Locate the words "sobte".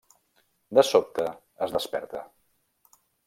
0.91-1.27